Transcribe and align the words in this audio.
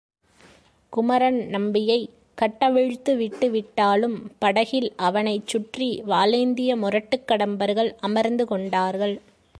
குமரன் 0.89 1.47
நம்பியைக் 1.47 2.09
கட்டவிழ்த்து 2.37 3.15
விட்டு 3.17 3.49
விட்டாலும் 3.49 4.31
படகில் 4.39 4.93
அவனைச் 4.95 5.47
சுற்றி 5.47 6.03
வாளேந்திய 6.07 6.75
முரட்டுக் 6.75 7.27
கடம்பர்கள் 7.27 7.95
அமர்ந்து 7.99 8.47
கொண்டார்கள். 8.47 9.15